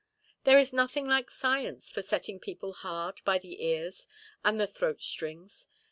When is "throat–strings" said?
4.65-5.67